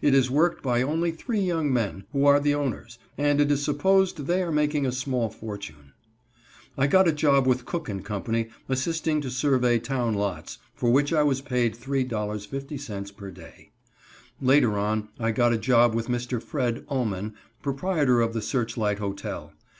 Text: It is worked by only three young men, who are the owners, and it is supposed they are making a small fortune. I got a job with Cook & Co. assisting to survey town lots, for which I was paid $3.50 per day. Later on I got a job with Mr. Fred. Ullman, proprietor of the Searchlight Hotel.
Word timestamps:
It 0.00 0.14
is 0.14 0.30
worked 0.30 0.62
by 0.62 0.80
only 0.80 1.10
three 1.10 1.40
young 1.40 1.72
men, 1.72 2.04
who 2.12 2.24
are 2.24 2.38
the 2.38 2.54
owners, 2.54 3.00
and 3.18 3.40
it 3.40 3.50
is 3.50 3.64
supposed 3.64 4.16
they 4.28 4.40
are 4.40 4.52
making 4.52 4.86
a 4.86 4.92
small 4.92 5.28
fortune. 5.28 5.92
I 6.78 6.86
got 6.86 7.08
a 7.08 7.12
job 7.12 7.48
with 7.48 7.64
Cook 7.64 7.90
& 8.04 8.04
Co. 8.04 8.44
assisting 8.68 9.20
to 9.22 9.28
survey 9.28 9.80
town 9.80 10.14
lots, 10.14 10.58
for 10.72 10.92
which 10.92 11.12
I 11.12 11.24
was 11.24 11.40
paid 11.40 11.74
$3.50 11.76 13.16
per 13.16 13.32
day. 13.32 13.72
Later 14.40 14.78
on 14.78 15.08
I 15.18 15.32
got 15.32 15.52
a 15.52 15.58
job 15.58 15.96
with 15.96 16.06
Mr. 16.06 16.40
Fred. 16.40 16.84
Ullman, 16.88 17.34
proprietor 17.60 18.20
of 18.20 18.34
the 18.34 18.40
Searchlight 18.42 19.00
Hotel. 19.00 19.52